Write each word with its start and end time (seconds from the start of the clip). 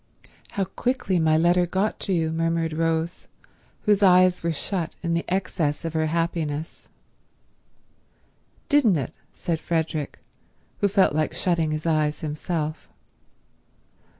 "How 0.53 0.63
quickly 0.63 1.19
my 1.19 1.37
letter 1.37 1.67
got 1.67 1.99
to 1.99 2.11
you," 2.11 2.31
murmured 2.31 2.73
Rose, 2.73 3.27
whose 3.81 4.01
eyes 4.01 4.41
were 4.41 4.51
shut 4.51 4.95
in 5.03 5.13
the 5.13 5.23
excess 5.31 5.85
of 5.85 5.93
her 5.93 6.07
happiness. 6.07 6.89
"Didn't 8.67 8.97
it," 8.97 9.13
said 9.31 9.59
Frederick, 9.59 10.17
who 10.79 10.87
felt 10.87 11.13
like 11.13 11.35
shutting 11.35 11.69
his 11.69 11.85
eyes 11.85 12.21
himself. 12.21 12.89